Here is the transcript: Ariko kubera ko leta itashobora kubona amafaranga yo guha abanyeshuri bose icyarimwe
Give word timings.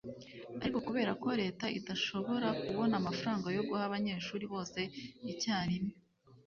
Ariko 0.61 0.77
kubera 0.87 1.11
ko 1.21 1.29
leta 1.41 1.65
itashobora 1.79 2.47
kubona 2.65 2.93
amafaranga 3.01 3.45
yo 3.57 3.63
guha 3.67 3.83
abanyeshuri 3.89 4.45
bose 4.53 4.79
icyarimwe 5.31 5.93